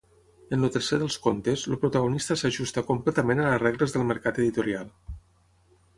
[0.55, 4.91] En el tercer dels contes, el protagonista s'ajusta completament a les regles del mercat editorial.